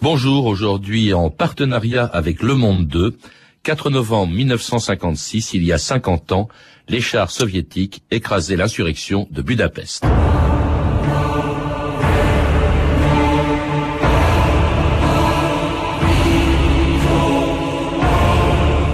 [0.00, 3.18] Bonjour, aujourd'hui en partenariat avec Le Monde 2,
[3.64, 6.48] 4 novembre 1956, il y a 50 ans,
[6.88, 10.04] les chars soviétiques écrasaient l'insurrection de Budapest.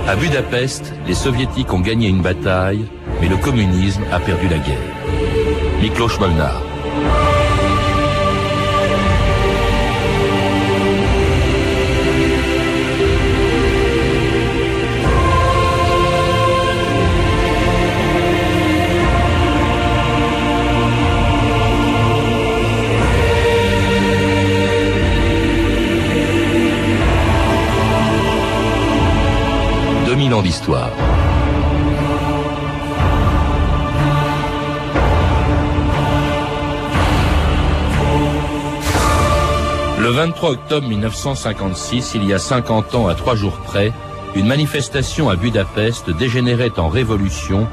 [0.08, 2.86] À Budapest, les soviétiques ont gagné une bataille,
[3.20, 5.82] mais le communisme a perdu la guerre.
[5.82, 6.63] Miklos Molnar.
[30.42, 30.90] D'histoire.
[39.98, 43.92] Le 23 octobre 1956, il y a 50 ans à trois jours près,
[44.34, 47.66] une manifestation à Budapest dégénérait en révolution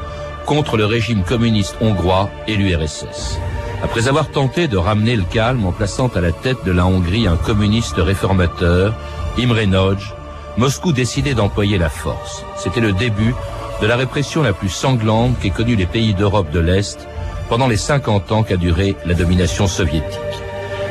[0.45, 3.37] contre le régime communiste hongrois et l'URSS.
[3.83, 7.27] Après avoir tenté de ramener le calme en plaçant à la tête de la Hongrie
[7.27, 8.93] un communiste réformateur,
[9.37, 10.13] Imre Nagy,
[10.57, 12.43] Moscou décidait d'employer la force.
[12.57, 13.33] C'était le début
[13.81, 17.07] de la répression la plus sanglante qu'aient connue les pays d'Europe de l'Est
[17.49, 20.19] pendant les 50 ans qu'a duré la domination soviétique.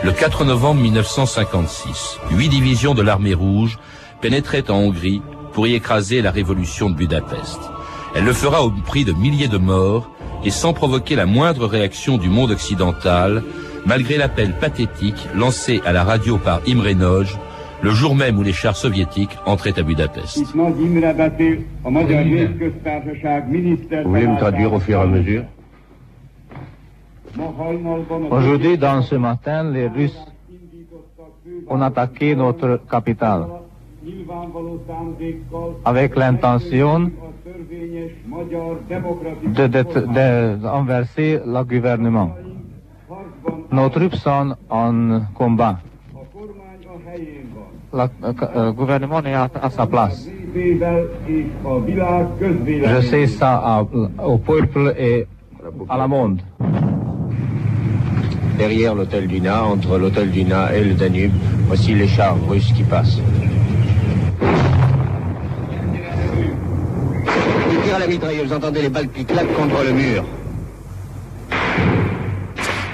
[0.02, 3.78] Le 4 novembre 1956, huit divisions de l'armée rouge
[4.20, 7.60] pénétraient en Hongrie pour y écraser la révolution de Budapest.
[8.14, 10.10] Elle le fera au prix de milliers de morts
[10.42, 13.44] et sans provoquer la moindre réaction du monde occidental,
[13.84, 17.36] malgré l'appel pathétique lancé à la radio par Imre Nagy,
[17.82, 20.38] le jour même où les chars soviétiques entraient à Budapest.
[20.38, 20.64] Vous
[24.04, 25.44] voulez me traduire au fur et à mesure?
[28.30, 30.18] Aujourd'hui, dans ce matin, les Russes
[31.68, 33.46] ont attaqué notre capitale
[35.84, 37.10] avec l'intention
[40.62, 42.30] d'enverser de, le gouvernement.
[43.70, 45.78] Nos troupes sont en combat.
[47.92, 48.06] Le
[48.56, 50.28] euh, gouvernement est à, à, sa place.
[50.54, 50.78] Je
[53.02, 53.84] sais ça à,
[54.24, 55.26] au peuple et
[55.88, 56.40] à la monde.
[58.56, 61.32] Derrière l'hôtel Duna, entre l'hôtel Duna et le Danube,
[61.66, 63.18] voici les chars russes qui passent.
[67.72, 70.24] Ils tirent à la mitrailleuse, vous entendez les balles qui claquent contre le mur.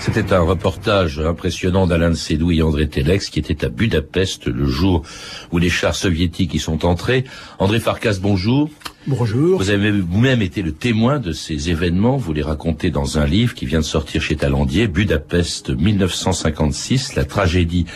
[0.07, 4.65] C'était un reportage impressionnant d'Alain de Sédou et André Telex qui était à Budapest le
[4.65, 5.03] jour
[5.51, 7.25] où les chars soviétiques y sont entrés.
[7.59, 8.71] André Farkas, bonjour.
[9.09, 9.59] Bonjour.
[9.59, 12.17] Vous avez vous-même été le témoin de ces événements.
[12.17, 17.25] Vous les racontez dans un livre qui vient de sortir chez Talandier, Budapest 1956, la
[17.25, 17.87] tragédie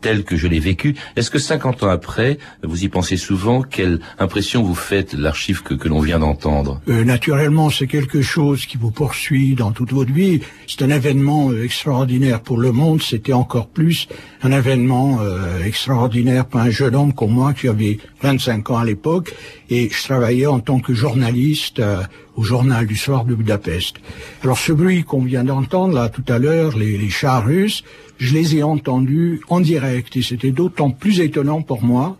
[0.00, 0.94] telle que je l'ai vécue.
[1.16, 3.62] Est-ce que 50 ans après, vous y pensez souvent?
[3.62, 6.80] Quelle impression vous faites l'archive que, que l'on vient d'entendre?
[6.88, 10.40] Euh, Naturellement, c'est quelque chose qui vous poursuit dans toute votre vie.
[10.66, 13.02] C'est un événement euh, extraordinaire pour le monde.
[13.02, 14.08] C'était encore plus
[14.42, 18.84] un événement euh, extraordinaire pour un jeune homme comme moi qui avait 25 ans à
[18.84, 19.34] l'époque
[19.68, 22.02] et je travaillais en tant que journaliste euh,
[22.36, 23.96] au journal du soir de Budapest.
[24.42, 27.84] Alors ce bruit qu'on vient d'entendre là tout à l'heure, les, les chars russes,
[28.20, 32.18] je les ai entendus en direct et c'était d'autant plus étonnant pour moi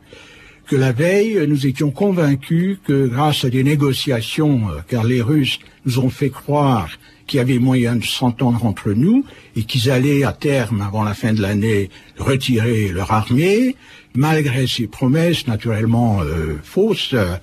[0.67, 5.59] que la veille, nous étions convaincus que grâce à des négociations, euh, car les Russes
[5.85, 6.91] nous ont fait croire
[7.27, 9.25] qu'il y avait moyen de s'entendre entre nous
[9.57, 13.75] et qu'ils allaient à terme, avant la fin de l'année, retirer leur armée,
[14.15, 17.35] malgré ces promesses naturellement euh, fausses, euh,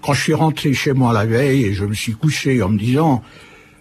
[0.00, 2.78] quand je suis rentré chez moi la veille et je me suis couché en me
[2.78, 3.24] disant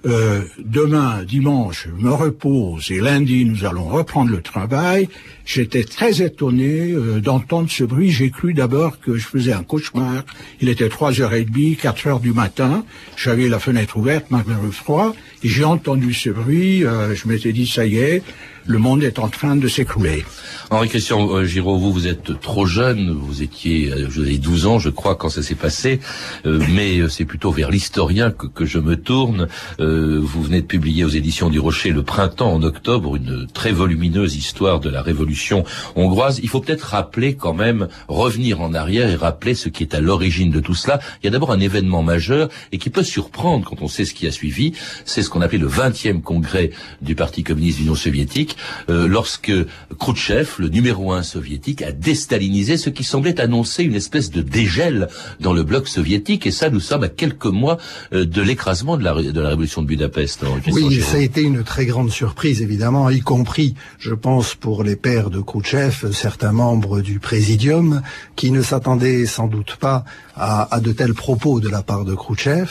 [0.07, 5.09] euh, demain, dimanche, je me repose et lundi, nous allons reprendre le travail.
[5.45, 8.11] J'étais très étonné euh, d'entendre ce bruit.
[8.11, 10.23] J'ai cru d'abord que je faisais un cauchemar.
[10.61, 12.85] Il était trois heures et demie, quatre heures du matin.
[13.17, 15.13] J'avais la fenêtre ouverte malgré le froid
[15.43, 16.85] et j'ai entendu ce bruit.
[16.85, 18.23] Euh, je m'étais dit, ça y est,
[18.67, 20.25] le monde est en train de s'écrouler.
[20.69, 24.67] Henri Christian euh, Giraud, vous, vous êtes trop jeune, vous étiez, euh, vous avez 12
[24.67, 26.01] ans, je crois, quand ça s'est passé,
[26.45, 29.47] euh, mais euh, c'est plutôt vers l'historien que, que, je me tourne.
[29.79, 33.71] Euh, vous venez de publier aux éditions du Rocher le printemps en octobre une très
[33.71, 35.63] volumineuse histoire de la révolution
[35.95, 36.41] hongroise.
[36.43, 40.01] Il faut peut-être rappeler quand même, revenir en arrière et rappeler ce qui est à
[40.01, 40.99] l'origine de tout cela.
[41.21, 44.13] Il y a d'abord un événement majeur et qui peut surprendre quand on sait ce
[44.13, 44.73] qui a suivi.
[45.05, 46.71] C'est ce qu'on appelait le 20e congrès
[47.01, 48.56] du Parti communiste d'Union soviétique
[48.89, 49.51] euh, lorsque
[49.99, 55.07] Khrouchtchev, le numéro un soviétique, a déstalinisé ce qui semblait annoncer une espèce de dégel
[55.39, 56.45] dans le bloc soviétique.
[56.47, 57.77] Et ça, nous sommes à quelques mois
[58.13, 60.43] euh, de l'écrasement de la, de la révolution de Budapest.
[60.71, 64.95] Oui, ça a été une très grande surprise, évidemment, y compris, je pense, pour les
[64.95, 68.01] pères de Khrouchtchev, certains membres du Présidium,
[68.35, 70.05] qui ne s'attendaient sans doute pas
[70.35, 72.69] à, à, de tels propos de la part de Khrouchtchev.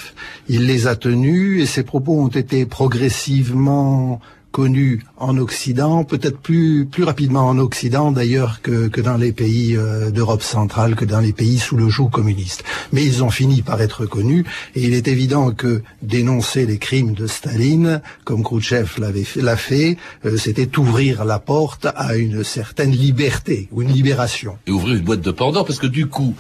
[0.49, 4.21] Il les a tenus et ces propos ont été progressivement
[4.57, 9.77] connu en Occident, peut-être plus plus rapidement en Occident d'ailleurs que, que dans les pays
[9.77, 12.65] euh, d'Europe centrale, que dans les pays sous le joug communiste.
[12.91, 17.13] Mais ils ont fini par être connus et il est évident que dénoncer les crimes
[17.13, 22.93] de Staline, comme Khrouchtchev l'avait l'a fait, euh, c'était ouvrir la porte à une certaine
[22.93, 24.57] liberté ou une libération.
[24.67, 26.35] Et ouvrir une boîte de Pandore parce que du coup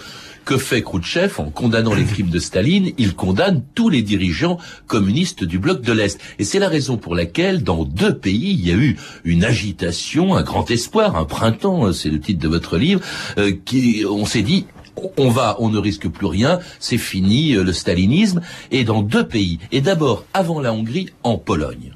[0.46, 2.92] que fait Khrouchtchev en condamnant les crimes de Staline?
[2.96, 6.18] Il condamne tous les dirigeants communistes du bloc de l'Est.
[6.38, 10.34] Et c'est la raison pour laquelle, dans deux pays, il y a eu une agitation,
[10.34, 13.00] un grand espoir, un printemps, c'est le titre de votre livre,
[13.36, 14.66] euh, qui, on s'est dit,
[15.16, 18.40] on va, on ne risque plus rien, c'est fini euh, le stalinisme,
[18.70, 19.58] et dans deux pays.
[19.72, 21.95] Et d'abord, avant la Hongrie, en Pologne.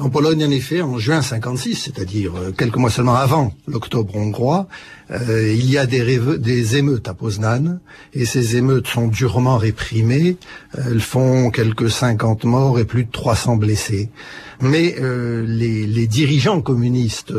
[0.00, 4.68] En Pologne, en effet, en juin 56, c'est-à-dire euh, quelques mois seulement avant l'octobre hongrois,
[5.10, 7.80] euh, il y a des, émeutes à Poznan,
[8.14, 10.36] et ces émeutes sont durement réprimées.
[10.76, 14.08] Elles font quelques 50 morts et plus de 300 blessés.
[14.60, 17.34] Mais euh, les, dirigeants communistes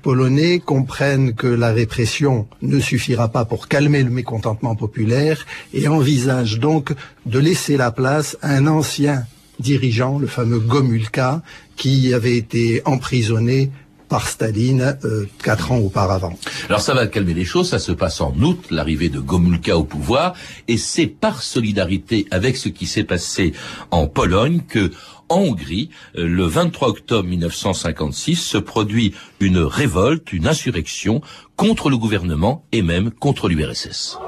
[0.00, 5.44] polonais comprennent que la répression ne suffira pas pour calmer le mécontentement populaire
[5.74, 6.94] et envisagent donc
[7.26, 9.24] de laisser la place à un ancien
[9.62, 11.42] dirigeant, le fameux Gomulka,
[11.76, 13.70] qui avait été emprisonné
[14.12, 16.38] par Staline euh, quatre ans auparavant.
[16.68, 19.84] Alors ça va calmer les choses, ça se passe en août, l'arrivée de Gomulka au
[19.84, 20.34] pouvoir,
[20.68, 23.54] et c'est par solidarité avec ce qui s'est passé
[23.90, 24.90] en Pologne que
[25.30, 25.88] en Hongrie,
[26.18, 31.22] euh, le 23 octobre 1956, se produit une révolte, une insurrection
[31.56, 34.18] contre le gouvernement et même contre l'URSS.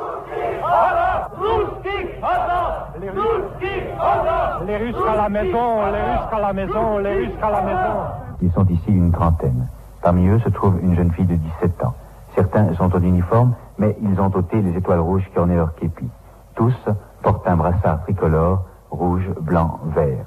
[4.66, 8.00] Les Russes à la maison, les Russes à la maison, les Russes à la maison.
[8.40, 9.66] Ils sont ici une trentaine.
[10.02, 11.94] Parmi eux se trouve une jeune fille de 17 ans.
[12.34, 16.08] Certains sont en uniforme, mais ils ont ôté les étoiles rouges qui ornaient leur képi.
[16.54, 16.74] Tous
[17.22, 20.24] portent un brassard tricolore, rouge, blanc, vert.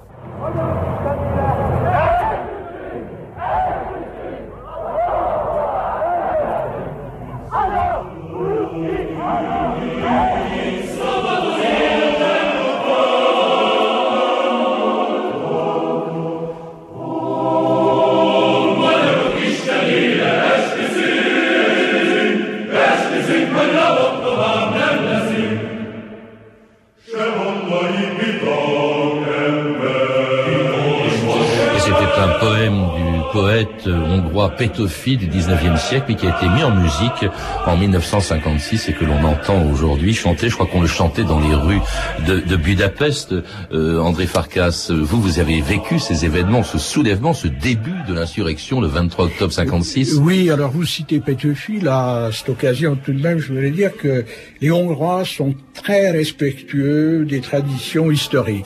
[33.58, 37.26] Poète hongrois Pétofi du 19e siècle, mais qui a été mis en musique
[37.66, 40.50] en 1956 et que l'on entend aujourd'hui chanter.
[40.50, 41.82] Je crois qu'on le chantait dans les rues
[42.28, 43.34] de, de Budapest.
[43.72, 48.80] Euh, André Farkas, vous, vous avez vécu ces événements, ce soulèvement, ce début de l'insurrection
[48.80, 53.22] le 23 octobre 56 Oui, alors vous citez Pétofi, là, à cette occasion tout de
[53.22, 54.24] même, je voulais dire que
[54.62, 58.66] les Hongrois sont très respectueux des traditions historiques.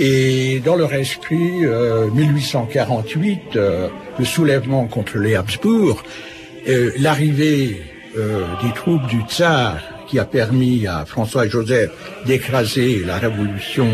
[0.00, 1.64] Et dans leur esprit,
[2.14, 6.04] 1848, euh, euh, le soulèvement contre les Habsbourg,
[6.68, 7.82] euh, l'arrivée
[8.16, 9.78] des troupes du tsar
[10.08, 11.90] qui a permis à François-Joseph
[12.26, 13.86] d'écraser la révolution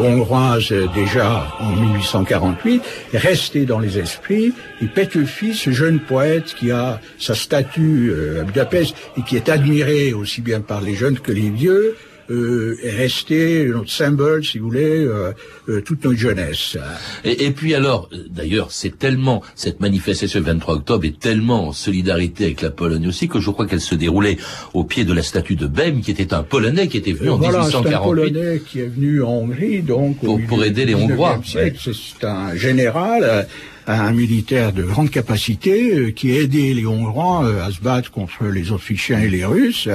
[0.00, 2.82] hongroise déjà en 1848,
[3.12, 4.52] est resté dans les esprits.
[4.82, 10.12] Et Pétefi, ce jeune poète qui a sa statue à Budapest et qui est admiré
[10.12, 11.96] aussi bien par les jeunes que les vieux,
[12.30, 15.32] euh, est resté notre symbole, si vous voulez, euh,
[15.68, 16.76] euh, toute notre jeunesse.
[17.24, 21.72] Et, et puis alors, d'ailleurs, c'est tellement, cette manifestation du 23 octobre est tellement en
[21.72, 24.38] solidarité avec la Pologne aussi que je crois qu'elle se déroulait
[24.74, 27.38] au pied de la statue de Bem, qui était un Polonais qui était venu en
[27.38, 27.90] voilà, 1848.
[27.90, 30.18] c'est un Polonais qui est venu en Hongrie, donc...
[30.18, 31.40] Pour, pour aider les Hongrois.
[31.44, 33.46] C'est un général
[33.86, 38.10] un militaire de grande capacité euh, qui a aidé les Hongrois euh, à se battre
[38.10, 39.88] contre les Autrichiens et les Russes.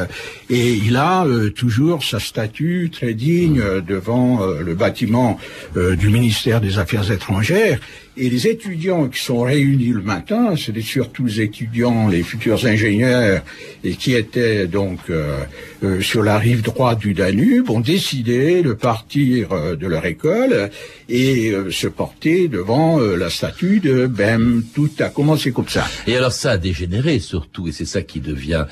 [0.49, 5.37] Et il a euh, toujours sa statue très digne devant le bâtiment
[5.75, 7.79] du ministère des Affaires étrangères.
[8.17, 13.41] Et les étudiants qui sont réunis le matin, c'était surtout les étudiants, les futurs ingénieurs,
[13.85, 15.39] et qui étaient donc euh,
[15.83, 20.69] euh, sur la rive droite du Danube, ont décidé de partir euh, de leur école
[21.07, 24.63] et se porter devant la statue de Bem.
[24.73, 25.85] Tout a commencé comme ça.
[26.07, 28.65] Et alors ça a dégénéré surtout, et c'est ça qui devient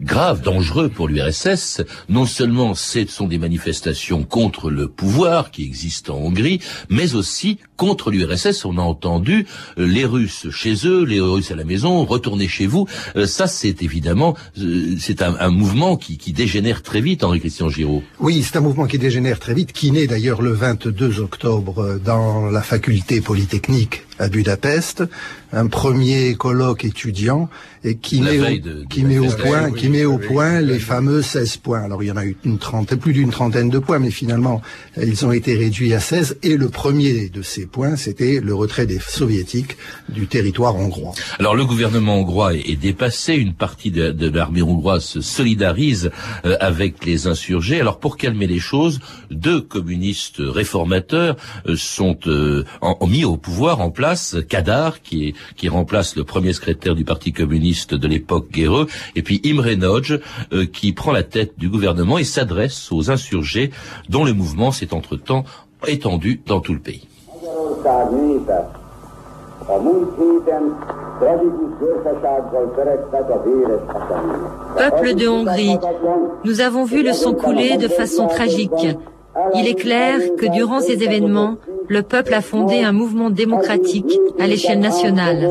[0.00, 1.82] grave, dangereux pour l'URSS.
[2.08, 7.58] Non seulement ce sont des manifestations contre le pouvoir qui existe en Hongrie, mais aussi
[7.76, 8.64] contre l'URSS.
[8.76, 9.46] On a entendu
[9.78, 12.86] euh, les Russes chez eux, les Russes à la maison, retourner chez vous.
[13.16, 14.36] Euh, ça, c'est évidemment,
[14.98, 18.02] c'est un, mouvement qui, qui, dégénère très vite, Henri-Christian Giraud.
[18.20, 22.46] Oui, c'est un mouvement qui dégénère très vite, qui naît d'ailleurs le 22 octobre dans
[22.50, 25.04] la faculté polytechnique à Budapest,
[25.52, 27.48] un premier colloque étudiant
[27.84, 31.58] et qui met, au, qui met au point, qui met au point les fameux 16
[31.58, 31.82] points.
[31.82, 34.60] Alors il y en a eu une trentaine, plus d'une trentaine de points, mais finalement
[35.00, 36.38] ils ont été réduits à 16.
[36.42, 39.76] Et le premier de ces points, c'était le retrait des soviétiques
[40.08, 41.12] du territoire hongrois.
[41.38, 46.10] Alors le gouvernement hongrois est, dépassé, une partie de, l'armée hongroise se solidarise
[46.44, 47.80] euh, avec les insurgés.
[47.80, 48.98] Alors pour calmer les choses,
[49.30, 54.05] deux communistes réformateurs euh, sont euh, en, mis au pouvoir en place
[54.48, 55.34] Kadar, qui,
[55.68, 60.20] remplace le premier secrétaire du Parti communiste de l'époque Guéreux, et puis Imre Nagy,
[60.52, 63.70] euh, qui prend la tête du gouvernement et s'adresse aux insurgés,
[64.08, 65.44] dont le mouvement s'est entre-temps
[65.86, 67.08] étendu dans tout le pays.
[74.76, 75.78] Peuple de Hongrie,
[76.44, 78.70] nous avons vu le sang couler de façon tragique.
[79.54, 81.56] Il est clair que durant ces événements,
[81.88, 85.48] le peuple a fondé un mouvement démocratique à l'échelle nationale.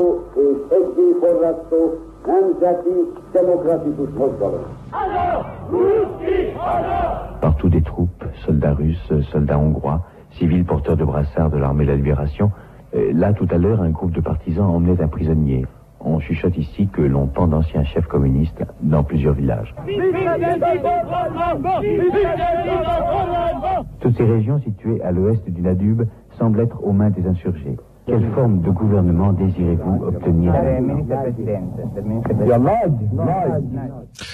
[7.41, 10.01] Partout des troupes, soldats russes, soldats hongrois,
[10.31, 12.51] civils porteurs de brassards de l'armée de la libération.
[12.93, 15.65] Là, tout à l'heure, un groupe de partisans emmenait un prisonnier.
[16.07, 19.73] On chuchote ici que l'on pend d'anciens chefs communistes dans plusieurs villages.
[24.01, 26.03] Toutes ces régions situées à l'ouest du Danube
[26.37, 27.75] semblent être aux mains des insurgés.
[28.05, 30.53] Quelle forme de gouvernement désirez-vous obtenir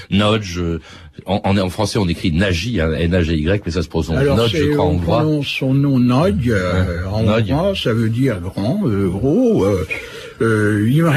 [0.09, 0.81] Nodge, euh,
[1.25, 4.85] en, en, français on écrit Nagy, hein, N-A-G-Y, mais ça se prononce Nodge, je crois,
[4.85, 5.23] en hongrois.
[5.43, 9.63] son nom Nodge, euh, en hongrois, ça veut dire grand, euh, gros.
[9.63, 9.87] Euh,
[10.41, 11.13] euh, Imre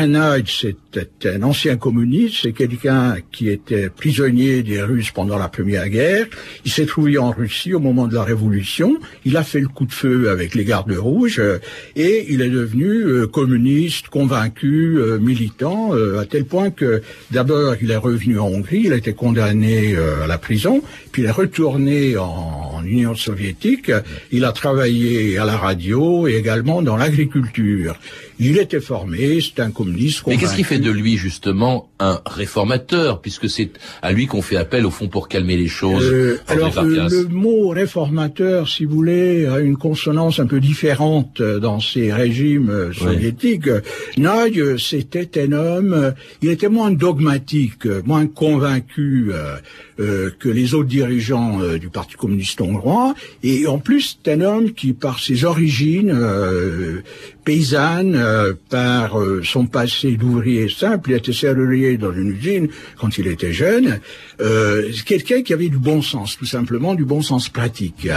[0.46, 6.26] c'était un ancien communiste, c'est quelqu'un qui était prisonnier des Russes pendant la Première Guerre.
[6.64, 8.98] Il s'est trouvé en Russie au moment de la Révolution.
[9.24, 11.58] Il a fait le coup de feu avec les gardes rouges euh,
[11.96, 17.90] et il est devenu euh, communiste, convaincu, euh, militant, à tel point que d'abord il
[17.90, 22.16] est revenu en Hongrie, il a été condamné à la prison, puis il est retourné
[22.16, 23.90] en Union soviétique.
[24.32, 27.96] Il a travaillé à la radio et également dans l'agriculture.
[28.38, 30.22] Il était formé, c'est un communiste.
[30.26, 33.70] Mais qu'est-ce qui fait de lui justement un réformateur, puisque c'est
[34.02, 37.68] à lui qu'on fait appel au fond pour calmer les choses euh, Alors le mot
[37.68, 43.68] réformateur, si vous voulez, a une consonance un peu différente dans ces régimes euh, soviétiques.
[44.18, 44.78] Oui.
[44.78, 49.30] c'était un homme, il était moins dogmatique, moins convaincu
[49.98, 54.72] euh, que les autres dirigeants du Parti communiste hongrois, et en plus c'est un homme
[54.72, 56.12] qui, par ses origines
[57.44, 58.20] paysannes,
[58.70, 64.00] par son passé d'ouvrier simple, il était serrurier dans une usine quand il était jeune,
[64.40, 68.08] euh, quelqu'un qui avait du bon sens, tout simplement, du bon sens pratique.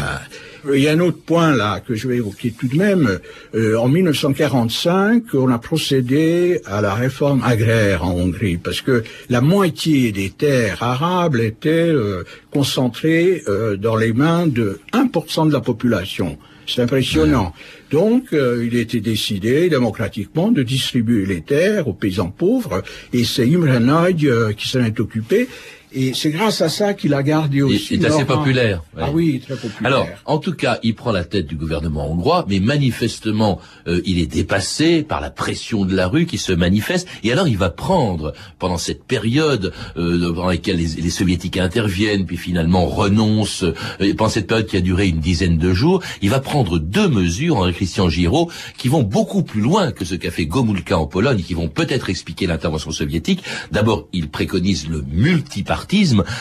[0.74, 3.20] Il y a un autre point là que je vais évoquer tout de même.
[3.56, 9.42] Euh, en 1945, on a procédé à la réforme agraire en Hongrie parce que la
[9.42, 15.62] moitié des terres arables étaient euh, concentrées euh, dans les mains de 1% de la
[15.62, 16.38] population.
[16.66, 17.54] C'est impressionnant.
[17.92, 23.48] Donc, euh, il était décidé démocratiquement de distribuer les terres aux paysans pauvres, et c'est
[23.48, 25.48] Imre euh, qui s'en est occupé.
[25.94, 27.96] Et c'est grâce à ça qu'il a gardé aussi.
[27.96, 28.84] Il est assez populaire.
[28.98, 29.86] Ah oui, très populaire.
[29.86, 34.20] Alors, en tout cas, il prend la tête du gouvernement hongrois, mais manifestement, euh, il
[34.20, 37.08] est dépassé par la pression de la rue qui se manifeste.
[37.24, 42.38] Et alors, il va prendre, pendant cette période euh, pendant laquelle les, soviétiques interviennent, puis
[42.38, 46.42] finalement renoncent, euh, pendant cette période qui a duré une dizaine de jours, il va
[46.42, 50.48] prendre deux mesures, Henri Christian Giraud, qui vont beaucoup plus loin que ce qu'a fait
[50.48, 53.42] Gomulka en Pologne, qui vont peut-être expliquer l'intervention soviétique.
[53.72, 55.78] D'abord, il préconise le multipartisme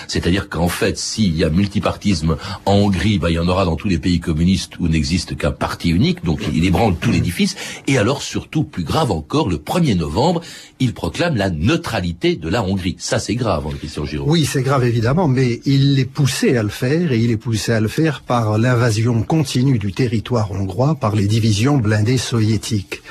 [0.09, 3.77] c'est-à-dire qu'en fait, s'il y a multipartisme en Hongrie, bah, il y en aura dans
[3.77, 7.57] tous les pays communistes où n'existe qu'un parti unique, donc il ébranle tout l'édifice.
[7.87, 10.41] Et alors, surtout, plus grave encore, le 1er novembre,
[10.81, 12.97] il proclame la neutralité de la Hongrie.
[12.99, 14.31] Ça, c'est grave, en Christian Giraud.
[14.31, 17.73] Oui, c'est grave, évidemment, mais il est poussé à le faire, et il est poussé
[17.73, 23.03] à le faire par l'invasion continue du territoire hongrois par les divisions blindées soviétiques.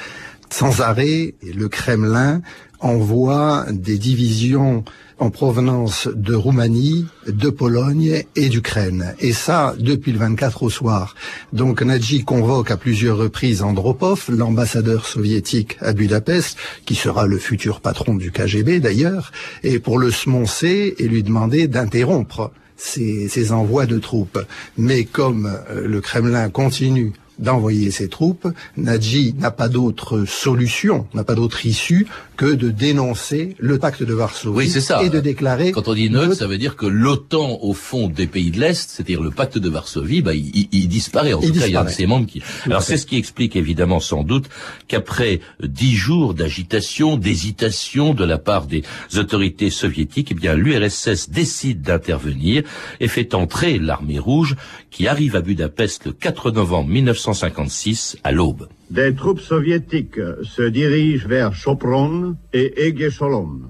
[0.50, 2.42] Sans arrêt, le Kremlin
[2.86, 4.84] envoie des divisions
[5.18, 9.15] en provenance de Roumanie, de Pologne et d'Ukraine.
[9.20, 11.15] Et ça, depuis le 24 au soir.
[11.51, 17.82] Donc Nadji convoque à plusieurs reprises Andropov, l'ambassadeur soviétique à Budapest, qui sera le futur
[17.82, 19.32] patron du KGB d'ailleurs,
[19.63, 24.39] et pour le smoncer et lui demander d'interrompre ces, envois de troupes.
[24.77, 28.48] Mais comme euh, le Kremlin continue d'envoyer ses troupes.
[28.77, 34.13] Nadji n'a pas d'autre solution, n'a pas d'autre issue que de dénoncer le pacte de
[34.13, 35.01] Varsovie Oui, ça.
[35.04, 35.72] et de déclarer.
[35.72, 38.89] Quand on dit neutre, ça veut dire que l'OTAN, au fond des pays de l'Est,
[38.89, 41.34] c'est-à-dire le pacte de Varsovie, bah, il, il- il disparaît.
[41.34, 41.92] En Il tout cas, il y a disparaît.
[41.94, 42.42] ses membres qui...
[42.65, 44.50] Alors c'est ce qui explique évidemment sans doute
[44.88, 48.84] qu'après dix jours d'agitation, d'hésitation de la part des
[49.18, 52.63] autorités soviétiques, eh bien l'URSS décide d'intervenir
[53.00, 54.56] et fait entrer l'armée rouge
[54.92, 56.89] qui arrive à Budapest le 4 novembre
[57.25, 58.67] 1956 à l'aube.
[58.91, 63.70] Des troupes soviétiques se dirigent vers Sopron et Egesholom.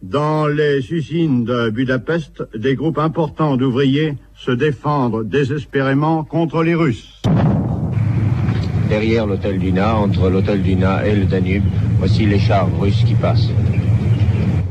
[0.00, 7.20] Dans les usines de Budapest, des groupes importants d'ouvriers se défendent désespérément contre les Russes.
[8.88, 11.64] Derrière l'hôtel Duna, entre l'hôtel Duna et le Danube,
[11.98, 13.50] voici les chars russes qui passent.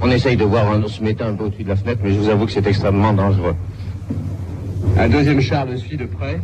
[0.02, 2.20] On essaye de voir, on se mettait un peu au-dessus de la fenêtre, mais je
[2.20, 3.56] vous avoue que c'est extrêmement dangereux.
[4.98, 6.40] Un deuxième char le suit de près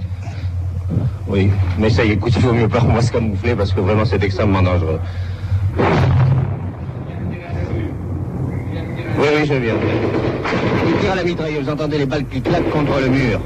[1.27, 3.71] Oui, mais ça y est, écoute, il vaut mieux pas qu'on va se camoufler parce
[3.73, 4.99] que vraiment c'est extrêmement dangereux.
[9.17, 9.75] Oui, oui, je viens.
[10.87, 13.39] Il tire à la mitrailleuse, vous entendez les balles qui claquent contre le mur.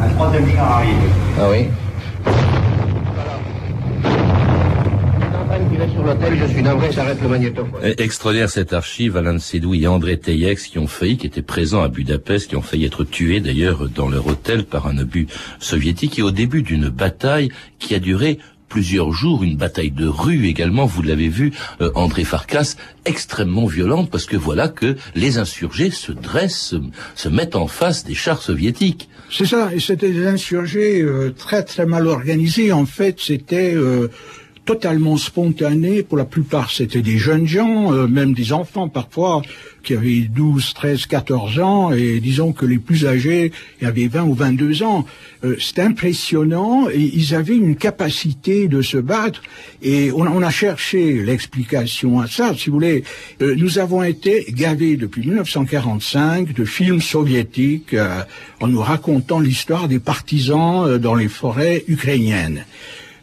[0.00, 0.94] Un troisième char arrive.
[1.40, 1.68] Ah oui
[5.40, 7.80] en train de tirer sur l'hôtel, je suis navré, j'arrête le magnétophone.
[7.82, 11.82] Eh, Extraordinaire cette archive, Alain Sédoui et André Teyex qui ont failli, qui étaient présents
[11.82, 15.26] à Budapest, qui ont failli être tués d'ailleurs dans leur hôtel par un obus
[15.58, 17.50] soviétique et au début d'une bataille
[17.80, 18.38] qui a duré
[18.68, 24.10] plusieurs jours, une bataille de rue également, vous l'avez vu, euh, André Farkas, extrêmement violente
[24.10, 26.76] parce que voilà que les insurgés se dressent, se,
[27.16, 29.08] se mettent en face des chars soviétiques.
[29.30, 32.72] C'est ça, et c'était des insurgés euh, très très mal organisés.
[32.72, 34.08] En fait, c'était euh,
[34.68, 36.02] totalement spontané.
[36.02, 39.40] Pour la plupart, c'était des jeunes gens, euh, même des enfants parfois,
[39.82, 44.34] qui avaient 12, 13, 14 ans, et disons que les plus âgés avaient 20 ou
[44.34, 45.06] 22 ans.
[45.42, 49.40] Euh, c'est impressionnant, et ils avaient une capacité de se battre,
[49.80, 53.04] et on, on a cherché l'explication à ça, si vous voulez.
[53.40, 58.20] Euh, nous avons été gavés depuis 1945 de films soviétiques euh,
[58.60, 62.66] en nous racontant l'histoire des partisans euh, dans les forêts ukrainiennes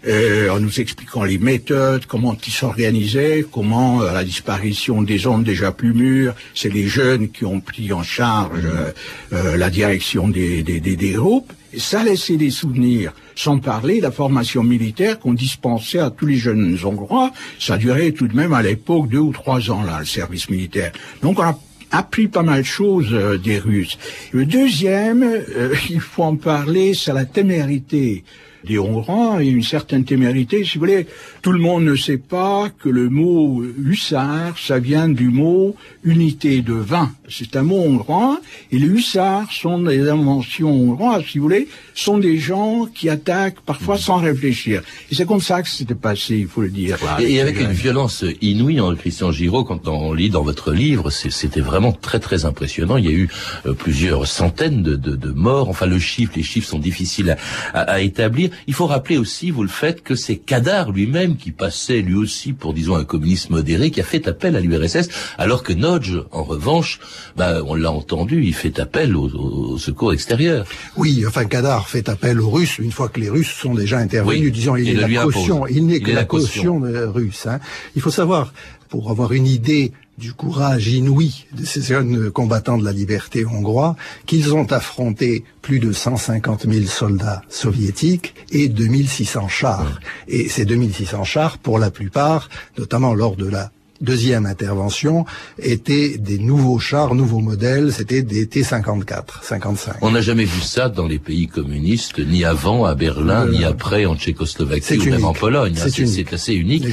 [0.07, 5.27] euh, en nous expliquant les méthodes, comment ils s'organisaient, comment euh, à la disparition des
[5.27, 8.91] hommes déjà plus mûrs, c'est les jeunes qui ont pris en charge euh,
[9.33, 11.51] euh, la direction des, des, des, groupes.
[11.77, 16.37] Ça laissait des souvenirs, sans parler de la formation militaire qu'on dispensait à tous les
[16.37, 17.31] jeunes Hongrois.
[17.59, 20.91] Ça durait tout de même à l'époque deux ou trois ans, là, le service militaire.
[21.21, 21.59] Donc on a
[21.91, 23.97] appris pas mal de choses euh, des Russes.
[24.31, 28.23] Le deuxième, euh, il faut en parler, c'est la témérité
[28.65, 29.37] des Hongrois.
[29.37, 31.07] A une certaine témérité, si vous voulez.
[31.45, 36.63] Tout le monde ne sait pas que le mot hussard, ça vient du mot unité
[36.63, 37.11] de vin.
[37.29, 38.39] C'est un mot hongrois.
[38.71, 43.61] Et les hussards sont des inventions hongroises, si vous voulez, sont des gens qui attaquent
[43.63, 44.81] parfois sans réfléchir.
[45.11, 46.97] Et c'est comme ça que c'était passé, il faut le dire.
[47.19, 51.61] Et, avec une violence inouïe, en Christian Giraud, quand on lit dans votre livre, c'était
[51.61, 52.97] vraiment très très impressionnant.
[52.97, 53.29] Il y a eu
[53.67, 55.69] euh, plusieurs centaines de, de- de morts.
[55.69, 57.37] Enfin, le chiffre, les chiffres sont difficiles
[57.73, 58.49] à, à- à établir.
[58.65, 62.53] Il faut rappeler aussi, vous le faites, que c'est Kadar lui-même qui passait lui aussi
[62.53, 66.43] pour, disons, un communiste modéré, qui a fait appel à l'URSS, alors que Nodge, en
[66.43, 66.99] revanche,
[67.35, 69.25] bah, on l'a entendu, il fait appel au,
[69.73, 70.65] au secours extérieur.
[70.97, 74.45] Oui, enfin, Kadar fait appel aux Russes une fois que les Russes sont déjà intervenus,
[74.45, 76.79] Oui, disons, il est la caution, n'est Il que est la la caution.
[76.79, 77.45] caution euh, russe.
[77.47, 77.59] hein.
[77.95, 78.53] Il faut savoir,
[78.89, 83.95] pour avoir une idée du courage inouï de ces jeunes combattants de la liberté hongrois,
[84.25, 89.99] qu'ils ont affronté plus de 150 000 soldats soviétiques et 2600 chars.
[90.27, 95.25] Et ces 2600 chars, pour la plupart, notamment lors de la deuxième intervention,
[95.59, 99.95] étaient des nouveaux chars, nouveaux modèles, c'était des T-54, 55.
[100.01, 103.63] On n'a jamais vu ça dans les pays communistes, ni avant à Berlin, Euh, ni
[103.63, 105.33] après en Tchécoslovaquie ou même en.
[105.33, 105.75] Pologne.
[105.77, 105.89] hein.
[106.07, 106.83] C'est assez unique.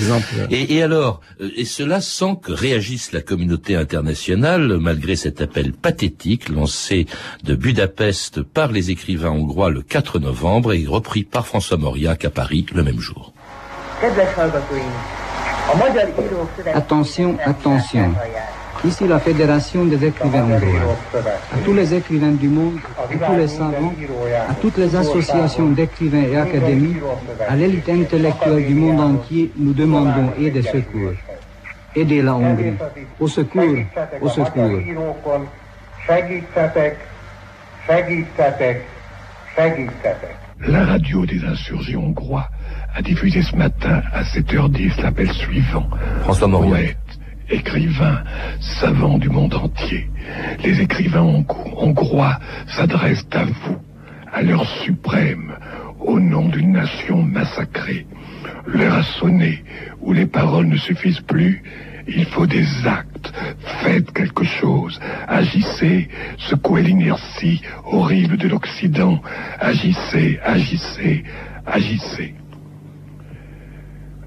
[0.50, 5.72] Et, et alors, euh, et cela sans que réagisse la communauté internationale, malgré cet appel
[5.72, 7.06] pathétique lancé
[7.44, 12.30] de Budapest par les écrivains hongrois le 4 novembre et repris par François Mauriac à
[12.30, 13.32] Paris le même jour.
[16.74, 18.14] Attention, attention.
[18.84, 20.96] Ici la Fédération des écrivains hongrois.
[21.54, 23.94] À tous les écrivains du monde, à tous les savants,
[24.48, 26.96] à toutes les associations d'écrivains et académies,
[27.48, 31.12] à l'élite intellectuelle du monde entier, nous demandons aide et secours.
[31.94, 32.72] Aidez la Hongrie.
[33.20, 33.76] Au secours,
[34.20, 34.80] au secours.
[40.66, 42.48] La radio des insurgés hongrois
[42.94, 45.88] a diffusé ce matin à 7h10 l'appel suivant.
[46.22, 46.72] François Mauriac.
[46.72, 47.18] Poète,
[47.50, 48.22] écrivains,
[48.60, 50.10] savants du monde entier,
[50.62, 51.44] les écrivains
[51.76, 53.78] hongrois s'adressent à vous,
[54.32, 55.54] à l'heure suprême,
[56.00, 58.06] au nom d'une nation massacrée.
[58.66, 59.64] L'heure a sonné,
[60.00, 61.62] où les paroles ne suffisent plus,
[62.06, 63.32] il faut des actes.
[63.82, 64.98] Faites quelque chose.
[65.28, 66.08] Agissez.
[66.36, 69.20] Secouez l'inertie horrible de l'Occident.
[69.60, 71.22] Agissez, agissez,
[71.64, 72.34] agissez.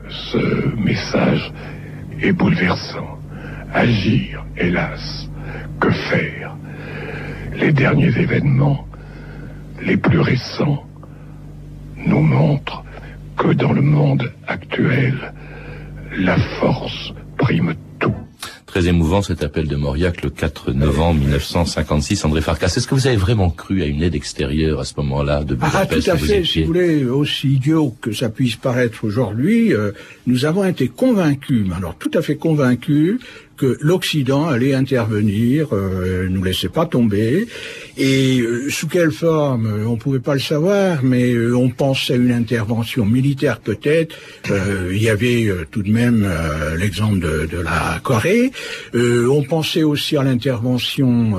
[0.10, 1.52] Ce message
[2.22, 3.20] est bouleversant.
[3.74, 5.30] Agir, hélas.
[5.80, 6.56] Que faire?
[7.56, 8.88] Les derniers événements,
[9.82, 10.84] les plus récents,
[11.98, 12.84] nous montrent
[13.38, 15.34] que dans le monde actuel,
[16.18, 17.76] la force prime.
[18.76, 22.26] Très émouvant cet appel de Mauriac le 4 novembre 1956.
[22.26, 25.46] André Farkas, est-ce que vous avez vraiment cru à une aide extérieure à ce moment-là
[25.46, 26.44] de Budapest Ah, tout à fait.
[26.44, 29.94] Si vous voulez, aussi idiot que ça puisse paraître aujourd'hui, euh,
[30.28, 33.18] nous avons été convaincus, mais alors tout à fait convaincus,
[33.58, 37.48] que l'Occident allait intervenir, euh, nous laissait pas tomber,
[37.98, 41.70] et euh, sous quelle forme, euh, on ne pouvait pas le savoir, mais euh, on
[41.70, 44.16] pensait à une intervention militaire peut-être.
[44.92, 46.28] il y avait tout de même
[46.78, 48.52] l'exemple de, de, la Corée.
[48.94, 51.38] on pensait aussi à l'intervention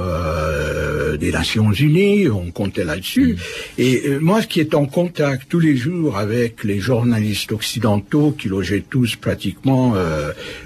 [1.19, 3.35] des Nations Unies, on comptait là-dessus.
[3.35, 3.81] Mm.
[3.81, 8.85] Et moi, qui est en contact tous les jours avec les journalistes occidentaux qui logeaient
[8.89, 9.95] tous pratiquement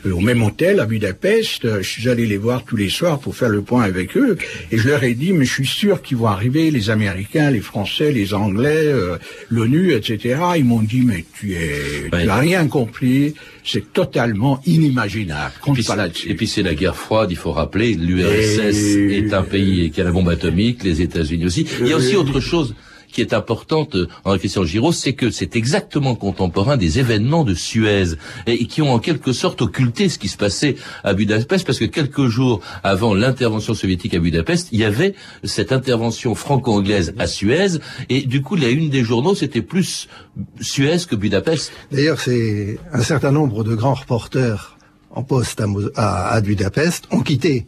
[0.04, 3.48] au même hôtel à Budapest, je suis allé les voir tous les soirs pour faire
[3.48, 4.36] le point avec eux,
[4.70, 7.60] et je leur ai dit, mais je suis sûr qu'ils vont arriver, les Américains, les
[7.60, 9.16] Français, les Anglais, euh,
[9.50, 10.40] l'ONU, etc.
[10.56, 15.54] Ils m'ont dit, mais tu es, tu n'as rien compris, c'est totalement inimaginable.
[15.60, 16.30] Compte et puis, pas là-dessus.
[16.30, 20.04] Et puis c'est la guerre froide, il faut rappeler, l'URSS est un pays qui a
[20.04, 21.66] la bombe atomique, les États-Unis aussi.
[21.80, 22.74] Il y a aussi autre chose
[23.10, 28.16] qui est importante en question Giraud, c'est que c'est exactement contemporain des événements de Suez
[28.46, 31.84] et qui ont en quelque sorte occulté ce qui se passait à Budapest parce que
[31.84, 37.78] quelques jours avant l'intervention soviétique à Budapest, il y avait cette intervention franco-anglaise à Suez
[38.08, 40.08] et du coup la une des journaux c'était plus
[40.60, 41.72] Suez que Budapest.
[41.90, 44.76] D'ailleurs, c'est un certain nombre de grands reporters
[45.10, 45.60] en poste
[45.96, 47.66] à, à Budapest ont quitté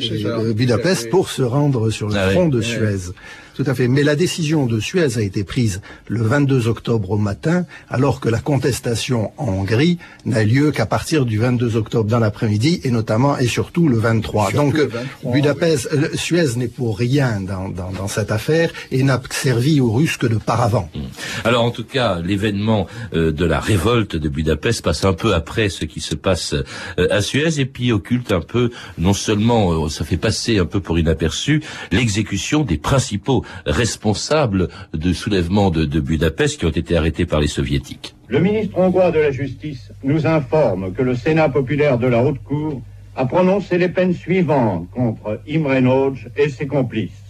[0.00, 3.12] euh, Budapest pour se rendre sur le ah front de Suez.
[3.54, 3.88] Tout à fait.
[3.88, 8.28] Mais la décision de Suez a été prise le 22 octobre au matin, alors que
[8.28, 13.36] la contestation en Hongrie n'a lieu qu'à partir du 22 octobre dans l'après-midi, et notamment
[13.38, 14.52] et surtout le 23.
[14.52, 14.80] Donc
[15.24, 19.92] Budapest, euh, Suez n'est pour rien dans, dans, dans, cette affaire et n'a servi aux
[19.92, 20.88] Russes que de paravent.
[20.94, 21.00] Hmm.
[21.44, 25.68] Alors en tout cas, l'événement euh, de la révolte de Budapest passe un peu après
[25.68, 30.04] ce qui se passe euh, à Suez et puis occulte un peu, non seulement ça
[30.04, 36.66] fait passer un peu pour inaperçu, l'exécution des principaux responsables de soulèvement de, Budapest qui
[36.66, 38.14] ont été arrêtés par les soviétiques.
[38.28, 42.42] Le ministre hongrois de la Justice nous informe que le Sénat populaire de la Haute
[42.42, 42.82] Cour
[43.16, 47.22] a prononcé les peines suivantes contre Imre Nagy et ses complices.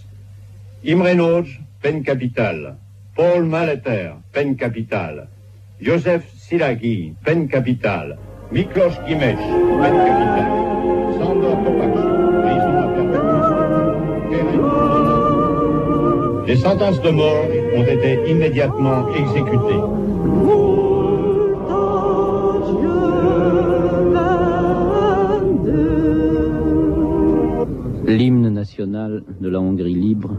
[0.85, 2.77] Imre Nagy, peine capitale.
[3.15, 5.27] Paul Maleter, peine capitale.
[5.81, 8.17] Joseph Silagi, peine capitale.
[8.51, 9.37] Miklos Gimech,
[9.81, 10.82] peine capitale.
[16.53, 19.81] Les sentences de mort ont été immédiatement exécutées.
[28.05, 30.37] L'hymne national de la Hongrie libre,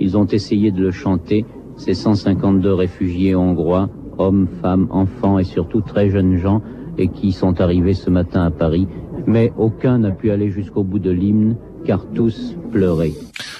[0.00, 3.88] ils ont essayé de le chanter, ces 152 réfugiés hongrois,
[4.18, 6.62] hommes, femmes, enfants et surtout très jeunes gens,
[6.98, 8.88] et qui sont arrivés ce matin à Paris,
[9.28, 11.54] mais aucun n'a pu aller jusqu'au bout de l'hymne,
[11.86, 13.12] car tous pleuraient.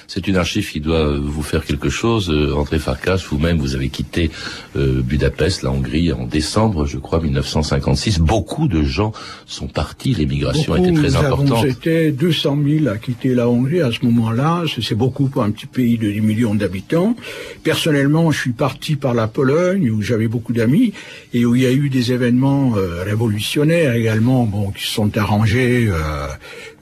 [0.07, 2.31] C'est une archive qui doit vous faire quelque chose.
[2.31, 4.31] Euh, André Farkas, vous-même, vous avez quitté
[4.77, 8.21] euh, Budapest, la Hongrie, en décembre, je crois, 1956.
[8.21, 9.13] Beaucoup de gens
[9.47, 10.15] sont partis.
[10.15, 11.67] L'émigration était très importante.
[11.67, 14.63] C'était 200 000 à quitter la Hongrie à ce moment-là.
[14.81, 17.17] C'est beaucoup pour un petit pays de 10 millions d'habitants.
[17.63, 20.93] Personnellement, je suis parti par la Pologne, où j'avais beaucoup d'amis,
[21.33, 25.17] et où il y a eu des événements euh, révolutionnaires également, bon, qui se sont
[25.19, 26.27] arrangés euh,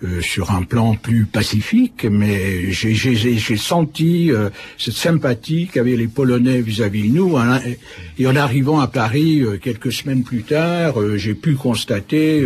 [0.04, 6.60] euh, sur un plan plus pacifique, mais j'ai senti euh, cette sympathie qu'avaient les Polonais
[6.60, 7.36] vis-à-vis de nous.
[7.36, 7.60] Hein,
[8.18, 12.44] et en arrivant à Paris euh, quelques semaines plus tard, j'ai pu constater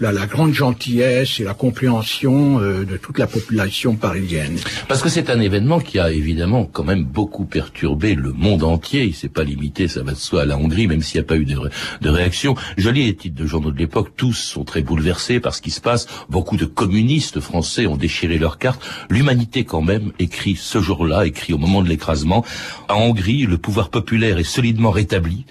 [0.00, 4.58] la, grande gentillesse et la compréhension euh, de toute la population parisienne.
[4.86, 9.04] Parce que c'est un événement qui a évidemment quand même beaucoup perturbé le monde entier.
[9.04, 11.28] Il s'est pas limité, ça va de soi, à la Hongrie, même s'il n'y a
[11.28, 11.58] pas eu de,
[12.00, 12.54] de réaction.
[12.76, 15.70] Je lis les titres de journaux de l'époque, tous sont très bouleversés par ce qui
[15.70, 16.06] se passe.
[16.28, 18.82] Beaucoup de communistes français ont déchiré leurs cartes.
[19.10, 22.44] L'humanité quand même écrit ce jour-là, écrit au moment de l'écrasement.
[22.88, 25.44] En Hongrie, le pouvoir populaire est solidement rétabli.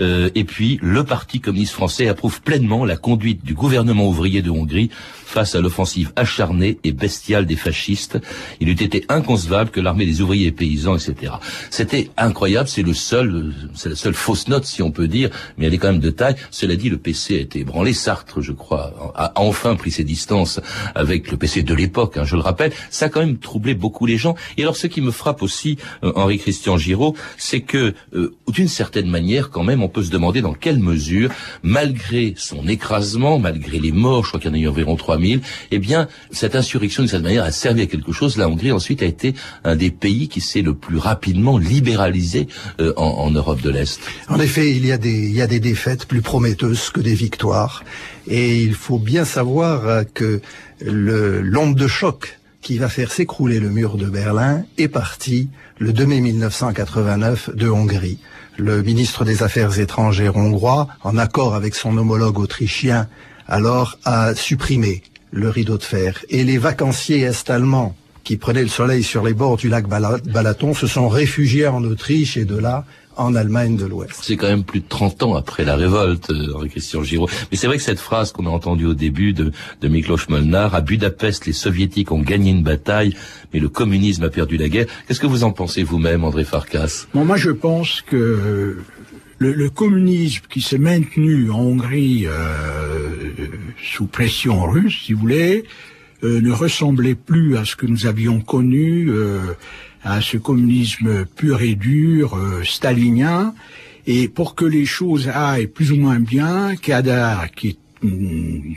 [0.00, 4.50] Euh, et puis, le Parti communiste français approuve pleinement la conduite du gouvernement ouvrier de
[4.50, 4.90] Hongrie
[5.32, 8.18] face à l'offensive acharnée et bestiale des fascistes.
[8.60, 11.34] Il eût été inconcevable que l'armée des ouvriers et paysans, etc.
[11.70, 15.66] C'était incroyable, c'est le seul, c'est la seule fausse note, si on peut dire, mais
[15.66, 16.36] elle est quand même de taille.
[16.50, 17.94] Cela dit, le PC a été ébranlé.
[17.94, 20.60] Sartre, je crois, a enfin pris ses distances
[20.94, 22.72] avec le PC de l'époque, hein, je le rappelle.
[22.90, 24.34] Ça a quand même troublé beaucoup les gens.
[24.56, 29.08] Et alors, ce qui me frappe aussi, euh, Henri-Christian Giraud, c'est que, euh, d'une certaine
[29.08, 31.30] manière, quand même, on peut se demander dans quelle mesure,
[31.62, 35.40] malgré son écrasement, malgré les morts, je crois qu'il y en a eu environ 3000,
[35.70, 38.36] eh bien, cette insurrection, d'une certaine manière, a servi à quelque chose.
[38.36, 42.48] La Hongrie, ensuite, a été un des pays qui s'est le plus rapidement libéralisé
[42.80, 44.00] euh, en, Europe de l'Est.
[44.28, 47.14] En effet, il y, a des, il y a des défaites plus prometteuses que des
[47.14, 47.84] victoires.
[48.26, 50.40] Et il faut bien savoir euh, que
[50.84, 56.06] l'onde de choc qui va faire s'écrouler le mur de Berlin est parti le 2
[56.06, 58.18] mai 1989 de Hongrie.
[58.58, 63.08] Le ministre des Affaires étrangères hongrois, en accord avec son homologue autrichien,
[63.48, 66.22] alors a supprimé le rideau de fer.
[66.28, 70.86] Et les vacanciers est-allemands qui prenaient le soleil sur les bords du lac Balaton se
[70.86, 72.84] sont réfugiés en Autriche et de là
[73.16, 74.18] en Allemagne de l'Ouest.
[74.22, 77.28] C'est quand même plus de 30 ans après la révolte, euh, Henri Christian Giraud.
[77.50, 80.74] Mais c'est vrai que cette phrase qu'on a entendue au début de, de Miklos Molnar,
[80.74, 83.14] à Budapest, les soviétiques ont gagné une bataille,
[83.52, 84.86] mais le communisme a perdu la guerre.
[85.06, 87.06] Qu'est-ce que vous en pensez vous-même, André Farkas?
[87.14, 88.78] Bon, Moi, je pense que
[89.38, 93.28] le, le communisme qui s'est maintenu en Hongrie euh,
[93.82, 95.64] sous pression russe, si vous voulez,
[96.24, 99.40] euh, ne ressemblait plus à ce que nous avions connu, euh,
[100.04, 103.54] à ce communisme pur et dur, euh, stalinien.
[104.06, 108.76] Et pour que les choses aillent plus ou moins bien, Kadar, qui est une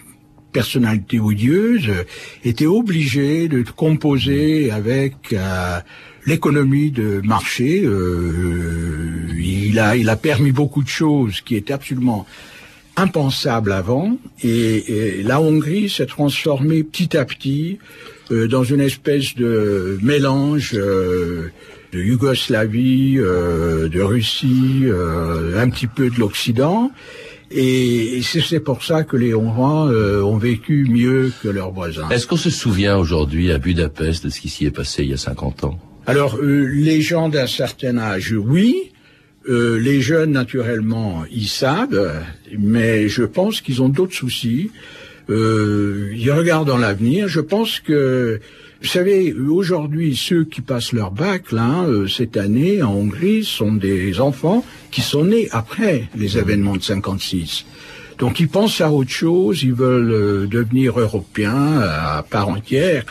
[0.52, 1.92] personnalité odieuse,
[2.44, 5.80] était obligé de composer avec euh,
[6.26, 7.84] l'économie de marché.
[7.84, 12.26] Euh, il a, il a permis beaucoup de choses qui étaient absolument
[12.98, 17.80] impensable avant, et, et la Hongrie s'est transformée petit à petit
[18.32, 21.50] euh, dans une espèce de mélange euh,
[21.92, 26.92] de Yougoslavie, euh, de Russie, euh, un petit peu de l'Occident.
[27.52, 32.10] Et c'est pour ça que les Hongrois euh, ont vécu mieux que leurs voisins.
[32.10, 35.14] Est-ce qu'on se souvient aujourd'hui à Budapest de ce qui s'y est passé il y
[35.14, 35.80] a 50 ans?
[36.08, 38.92] Alors, euh, les gens d'un certain âge, oui.
[39.48, 42.12] Euh, les jeunes, naturellement, ils savent,
[42.58, 44.72] mais je pense qu'ils ont d'autres soucis.
[45.30, 47.28] Euh, ils regardent dans l'avenir.
[47.28, 48.40] Je pense que,
[48.82, 53.74] vous savez, aujourd'hui, ceux qui passent leur bac, là, euh, cette année, en Hongrie, sont
[53.74, 57.66] des enfants qui sont nés après les événements de 56.
[58.18, 63.04] Donc ils pensent à autre chose, ils veulent euh, devenir européens à part entière.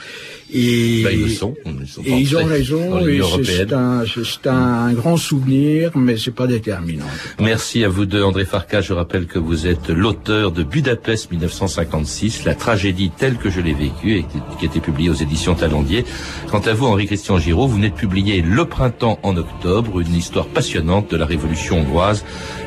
[0.56, 1.54] Et, ben, ils le sont.
[1.66, 3.06] Ils sont et ils ont raison.
[3.06, 4.04] Et c'est un,
[4.46, 7.04] un, grand souvenir, mais c'est pas déterminant.
[7.40, 8.80] Merci à vous deux, André Farca.
[8.80, 13.74] Je rappelle que vous êtes l'auteur de Budapest 1956, la tragédie telle que je l'ai
[13.74, 14.24] vécue, et
[14.58, 16.04] qui a été publiée aux éditions Talendier.
[16.50, 20.14] Quant à vous, Henri Christian Giraud, vous venez de publier Le Printemps en octobre, une
[20.14, 22.24] histoire passionnante de la Révolution hongroise,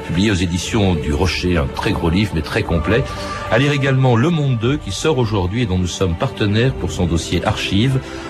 [0.07, 3.03] publiée aux éditions du Rocher, un très gros livre, mais très complet.
[3.49, 6.91] À lire également Le Monde 2, qui sort aujourd'hui et dont nous sommes partenaires pour
[6.91, 7.41] son dossier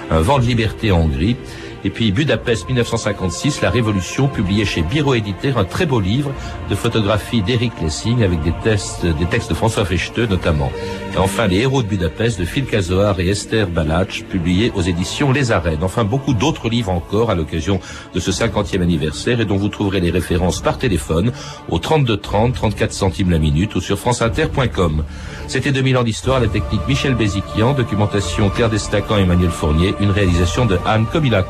[0.10, 1.36] Un vent de liberté en Hongrie.
[1.84, 6.32] Et puis Budapest 1956, La Révolution, publié chez Biro Éditeur, un très beau livre
[6.70, 10.72] de photographie d'Eric Lessing avec des, tests, des textes de François Fechteux notamment.
[11.14, 15.32] Et enfin Les Héros de Budapest de Phil Cazoar et Esther Balach, publiés aux éditions
[15.32, 15.84] Les Arènes.
[15.84, 17.80] Enfin beaucoup d'autres livres encore à l'occasion
[18.14, 21.32] de ce 50e anniversaire et dont vous trouverez les références par téléphone
[21.70, 25.04] au 32 30, 34 centimes la minute ou sur franceinter.com.
[25.48, 30.12] C'était 2000 ans d'histoire, la technique Michel Béziquian, documentation Claire Destacan et Emmanuel Fournier, une
[30.12, 31.48] réalisation de Anne Kobilac.